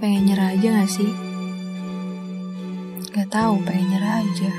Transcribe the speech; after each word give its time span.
Pengen 0.00 0.22
nyerah 0.32 0.56
aja 0.56 0.68
gak 0.80 0.90
sih? 0.90 1.12
Gak 3.12 3.28
tahu, 3.28 3.60
pengen 3.68 3.92
nyerah 3.92 4.24
aja. 4.24 4.50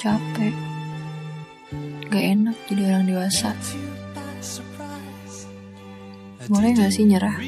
Capek. 0.00 0.54
Gak 2.08 2.24
enak 2.32 2.56
jadi 2.68 2.82
orang 2.92 3.04
dewasa. 3.08 3.52
Boleh 6.48 6.70
gak 6.74 6.92
sih 6.92 7.04
nyerah? 7.04 7.38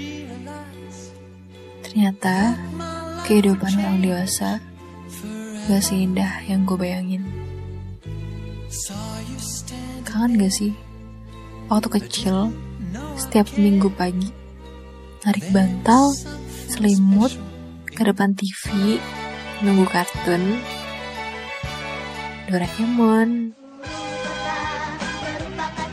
Ternyata 1.82 2.58
kehidupan 3.24 3.72
orang 3.80 3.98
dewasa 4.04 4.60
gak 5.64 5.82
seindah 5.82 6.44
yang 6.44 6.68
gue 6.68 6.76
bayangin. 6.76 7.24
Kangen 10.04 10.36
gak 10.36 10.52
sih? 10.52 10.76
Waktu 11.64 11.88
kecil, 12.00 12.52
setiap 13.16 13.48
minggu 13.56 13.88
pagi, 13.96 14.28
narik 15.24 15.48
bantal, 15.48 16.12
selimut, 16.68 17.32
ke 17.88 18.02
depan 18.04 18.36
TV, 18.36 18.98
nunggu 19.64 19.88
kartun, 19.88 20.60
Doraemon, 22.50 23.56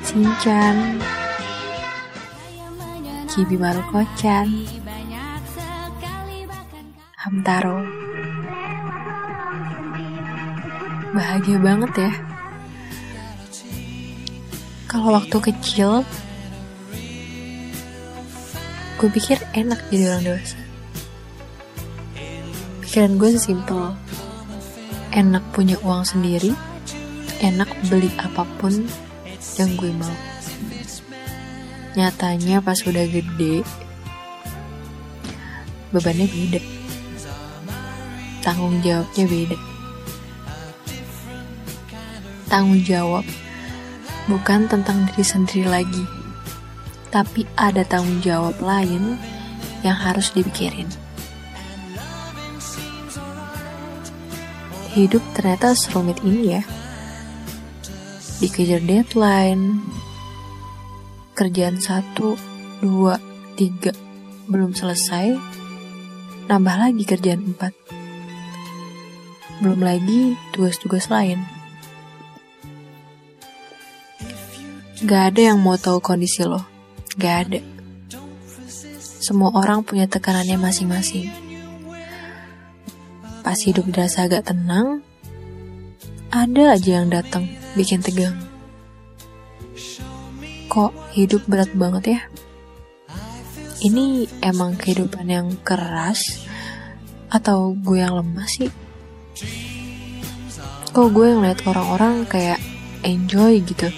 Shinchan, 0.04 1.00
Chibi 3.32 3.56
Maruko-chan, 3.56 4.52
Hamtaro. 7.16 7.80
Bahagia 11.16 11.58
banget 11.64 11.92
ya. 11.96 12.31
Kalau 14.92 15.16
waktu 15.16 15.40
kecil, 15.40 16.04
gue 19.00 19.08
pikir 19.08 19.40
enak 19.56 19.80
jadi 19.88 20.12
orang 20.12 20.24
dewasa. 20.28 20.60
Pikiran 22.84 23.16
gue 23.16 23.30
sesimpel, 23.40 23.96
enak 25.16 25.48
punya 25.56 25.80
uang 25.88 26.04
sendiri, 26.04 26.52
enak 27.40 27.72
beli 27.88 28.12
apa 28.20 28.44
pun 28.60 28.84
yang 29.56 29.72
gue 29.80 29.96
mau. 29.96 30.12
Nyatanya 31.96 32.60
pas 32.60 32.84
udah 32.84 33.08
gede, 33.08 33.64
bebannya 35.96 36.28
beda. 36.28 36.62
Tanggung 38.44 38.84
jawabnya 38.84 39.24
beda. 39.24 39.58
Tanggung 42.52 42.84
jawab 42.84 43.24
bukan 44.32 44.72
tentang 44.72 45.04
diri 45.12 45.28
sendiri 45.28 45.68
lagi, 45.68 46.08
tapi 47.12 47.44
ada 47.60 47.84
tanggung 47.84 48.24
jawab 48.24 48.56
lain 48.64 49.20
yang 49.84 49.98
harus 50.00 50.32
dipikirin. 50.32 50.88
Hidup 54.96 55.20
ternyata 55.36 55.76
serumit 55.76 56.24
ini 56.24 56.56
ya. 56.56 56.64
Dikejar 58.40 58.80
deadline, 58.88 59.84
kerjaan 61.36 61.84
satu, 61.84 62.40
dua, 62.80 63.20
tiga 63.60 63.92
belum 64.48 64.72
selesai, 64.72 65.36
nambah 66.48 66.76
lagi 66.80 67.04
kerjaan 67.04 67.52
empat. 67.52 67.76
Belum 69.60 69.80
lagi 69.84 70.40
tugas-tugas 70.56 71.12
lain. 71.12 71.61
Gak 75.02 75.34
ada 75.34 75.42
yang 75.50 75.58
mau 75.58 75.82
tahu 75.82 75.98
kondisi 75.98 76.46
lo. 76.46 76.62
Gak 77.18 77.36
ada. 77.50 77.60
Semua 79.18 79.50
orang 79.58 79.82
punya 79.82 80.06
tekanannya 80.06 80.62
masing-masing. 80.62 81.26
Pas 83.42 83.58
hidup 83.58 83.90
dirasa 83.90 84.30
agak 84.30 84.54
tenang, 84.54 85.02
ada 86.30 86.78
aja 86.78 87.02
yang 87.02 87.10
datang 87.10 87.50
bikin 87.74 88.06
tegang. 88.06 88.38
Kok 90.70 90.94
hidup 91.18 91.50
berat 91.50 91.74
banget 91.74 92.04
ya? 92.18 92.22
Ini 93.82 94.30
emang 94.46 94.78
kehidupan 94.78 95.26
yang 95.26 95.58
keras 95.66 96.46
atau 97.34 97.74
gue 97.74 97.98
yang 97.98 98.14
lemah 98.22 98.46
sih? 98.46 98.70
Kok 100.94 101.10
gue 101.10 101.34
ngeliat 101.34 101.66
orang-orang 101.66 102.30
kayak 102.30 102.62
enjoy 103.02 103.58
gitu? 103.66 103.90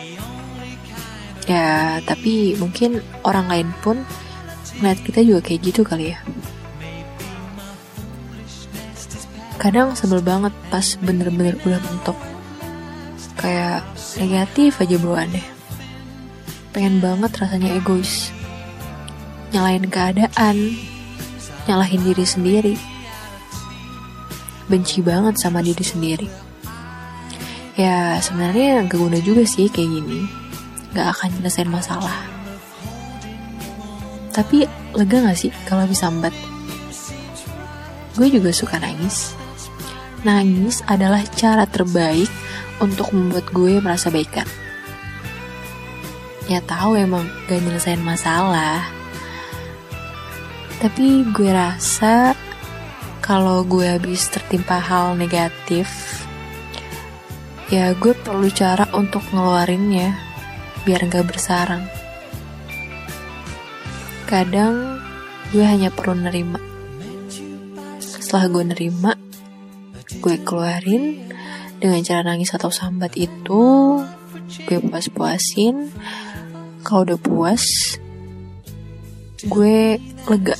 Ya, 1.43 1.99
tapi 2.07 2.55
mungkin 2.55 3.03
orang 3.27 3.51
lain 3.51 3.69
pun 3.83 3.99
ngeliat 4.79 4.99
kita 5.03 5.19
juga 5.23 5.39
kayak 5.43 5.61
gitu 5.63 5.81
kali 5.83 6.15
ya. 6.15 6.19
Kadang 9.59 9.95
sebel 9.95 10.23
banget 10.23 10.55
pas 10.71 10.83
bener-bener 11.03 11.59
udah 11.67 11.79
mentok. 11.83 12.17
Kayak 13.35 13.83
negatif 14.19 14.79
aja 14.79 14.95
bawaannya. 14.99 15.45
Pengen 16.71 17.03
banget 17.03 17.31
rasanya 17.43 17.75
egois. 17.75 18.31
Nyalahin 19.51 19.87
keadaan, 19.91 20.57
nyalahin 21.67 22.01
diri 22.07 22.25
sendiri. 22.25 22.75
Benci 24.71 25.03
banget 25.03 25.37
sama 25.43 25.59
diri 25.59 25.83
sendiri. 25.83 26.27
Ya, 27.75 28.15
sebenarnya 28.23 28.87
gak 28.87 28.95
guna 28.95 29.19
juga 29.19 29.43
sih 29.43 29.67
kayak 29.67 29.91
gini 29.91 30.42
gak 30.93 31.17
akan 31.17 31.29
nyelesain 31.37 31.69
masalah. 31.69 32.15
Tapi 34.33 34.65
lega 34.93 35.17
gak 35.25 35.37
sih 35.37 35.53
kalau 35.65 35.85
bisa 35.85 36.09
sambat? 36.09 36.33
Gue 38.13 38.29
juga 38.29 38.53
suka 38.53 38.77
nangis. 38.77 39.33
Nangis 40.21 40.85
adalah 40.85 41.21
cara 41.33 41.65
terbaik 41.65 42.29
untuk 42.77 43.09
membuat 43.13 43.49
gue 43.53 43.81
merasa 43.81 44.13
baikan. 44.13 44.45
Ya 46.49 46.61
tahu 46.61 46.97
emang 46.97 47.25
gak 47.49 47.61
nyelesain 47.61 48.01
masalah. 48.01 48.85
Tapi 50.81 51.23
gue 51.29 51.51
rasa 51.53 52.37
kalau 53.23 53.63
gue 53.63 53.87
habis 53.87 54.27
tertimpa 54.27 54.83
hal 54.83 55.15
negatif, 55.15 55.87
ya 57.71 57.95
gue 57.95 58.11
perlu 58.11 58.51
cara 58.51 58.83
untuk 58.91 59.23
ngeluarinnya 59.31 60.32
biar 60.83 61.07
gak 61.07 61.27
bersarang. 61.27 61.87
Kadang 64.27 64.99
gue 65.55 65.63
hanya 65.63 65.93
perlu 65.93 66.17
nerima. 66.19 66.59
Setelah 68.01 68.49
gue 68.49 68.63
nerima, 68.65 69.11
gue 70.19 70.35
keluarin 70.41 71.29
dengan 71.77 72.01
cara 72.01 72.25
nangis 72.25 72.51
atau 72.55 72.73
sambat 72.73 73.13
itu, 73.15 74.01
gue 74.65 74.77
puas-puasin. 74.81 75.91
Kalau 76.83 77.07
udah 77.07 77.19
puas, 77.21 77.63
gue 79.45 80.01
lega. 80.27 80.57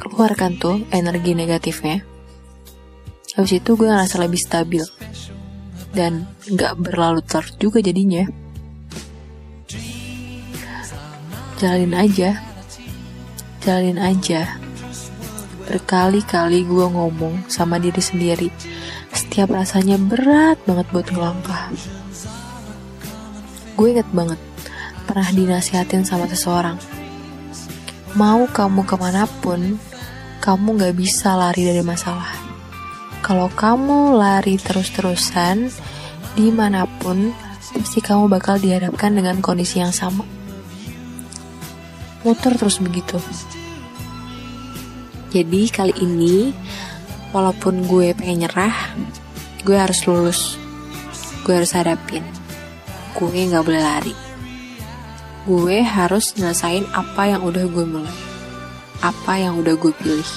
Keluarkan 0.00 0.56
tuh 0.60 0.76
energi 0.92 1.32
negatifnya. 1.36 2.04
Habis 3.36 3.62
itu 3.62 3.78
gue 3.78 3.88
ngerasa 3.88 4.20
lebih 4.20 4.40
stabil 4.40 4.84
dan 5.94 6.26
gak 6.50 6.76
berlalu 6.76 7.22
larut 7.24 7.56
juga 7.62 7.78
jadinya. 7.78 8.49
Jalanin 11.60 11.92
aja, 11.92 12.40
jalanin 13.60 14.00
aja. 14.00 14.56
Berkali-kali 15.68 16.64
gue 16.64 16.86
ngomong 16.88 17.52
sama 17.52 17.76
diri 17.76 18.00
sendiri, 18.00 18.48
setiap 19.12 19.52
rasanya 19.52 20.00
berat 20.00 20.56
banget 20.64 20.88
buat 20.88 21.12
ngelangkah. 21.12 21.68
Gue 23.76 23.92
inget 23.92 24.08
banget, 24.08 24.40
pernah 25.04 25.28
dinasihatin 25.28 26.08
sama 26.08 26.24
seseorang. 26.32 26.80
Mau 28.16 28.48
kamu 28.48 28.80
ke 28.88 28.96
mana 28.96 29.28
pun, 29.44 29.76
kamu 30.40 30.80
gak 30.80 30.96
bisa 30.96 31.36
lari 31.36 31.68
dari 31.68 31.84
masalah. 31.84 32.40
Kalau 33.20 33.52
kamu 33.52 34.16
lari 34.16 34.56
terus-terusan, 34.56 35.68
di 36.40 36.48
mana 36.48 36.88
pun, 37.04 37.36
pasti 37.76 38.00
kamu 38.00 38.32
bakal 38.32 38.56
dihadapkan 38.56 39.12
dengan 39.12 39.44
kondisi 39.44 39.84
yang 39.84 39.92
sama. 39.92 40.39
Muter 42.20 42.52
terus 42.60 42.76
begitu. 42.84 43.16
Jadi 45.30 45.70
kali 45.70 45.94
ini, 46.02 46.52
walaupun 47.32 47.86
gue 47.86 48.12
pengen 48.12 48.44
nyerah, 48.44 48.92
gue 49.64 49.76
harus 49.78 50.04
lulus. 50.04 50.40
Gue 51.46 51.56
harus 51.56 51.72
hadapin. 51.72 52.26
Gue 53.16 53.48
gak 53.48 53.64
boleh 53.64 53.80
lari. 53.80 54.14
Gue 55.48 55.80
harus 55.80 56.36
nyelesain 56.36 56.84
apa 56.92 57.30
yang 57.30 57.40
udah 57.46 57.64
gue 57.64 57.84
mulai. 57.88 58.18
Apa 59.00 59.40
yang 59.40 59.56
udah 59.56 59.72
gue 59.80 59.92
pilih. 59.96 60.30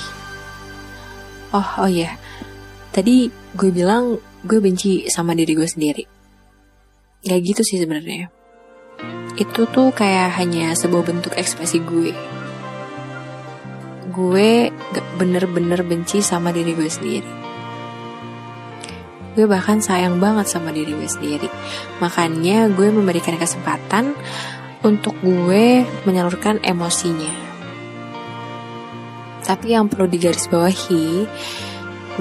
Oh, 1.51 1.83
oh 1.83 1.89
iya. 1.91 2.15
Tadi 2.95 3.27
gue 3.59 3.69
bilang 3.75 4.21
gue 4.47 4.59
benci 4.63 5.11
sama 5.11 5.35
diri 5.35 5.51
gue 5.51 5.67
sendiri. 5.67 6.05
Gak 7.27 7.39
gitu 7.43 7.61
sih 7.65 7.81
sebenarnya. 7.81 8.42
Itu 9.33 9.65
tuh 9.65 9.89
kayak 9.89 10.37
hanya 10.37 10.77
sebuah 10.77 11.09
bentuk 11.09 11.33
ekspresi 11.33 11.81
gue. 11.81 12.13
Gue 14.13 14.69
bener-bener 15.17 15.81
benci 15.81 16.21
sama 16.21 16.53
diri 16.53 16.77
gue 16.77 16.85
sendiri. 16.85 17.31
Gue 19.33 19.49
bahkan 19.49 19.81
sayang 19.81 20.21
banget 20.21 20.45
sama 20.45 20.69
diri 20.69 20.93
gue 20.93 21.09
sendiri. 21.09 21.49
Makanya 21.97 22.69
gue 22.69 22.93
memberikan 22.93 23.33
kesempatan 23.41 24.13
untuk 24.85 25.17
gue 25.25 25.81
menyalurkan 26.05 26.61
emosinya. 26.61 27.33
Tapi 29.41 29.73
yang 29.73 29.89
perlu 29.89 30.05
digarisbawahi, 30.05 31.05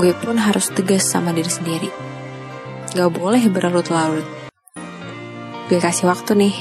gue 0.00 0.12
pun 0.24 0.40
harus 0.40 0.72
tegas 0.72 1.04
sama 1.04 1.36
diri 1.36 1.52
sendiri. 1.52 1.90
Gak 2.96 3.12
boleh 3.12 3.44
berlarut-larut. 3.52 4.26
Gue 5.68 5.78
kasih 5.78 6.08
waktu 6.08 6.32
nih, 6.34 6.56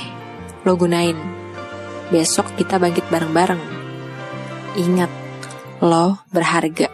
lo 0.68 0.76
gunain. 0.78 1.16
Besok 2.12 2.60
kita 2.60 2.76
bangkit 2.76 3.08
bareng-bareng. 3.08 3.64
Ingat, 4.76 5.12
lo 5.80 6.20
berharga. 6.36 6.91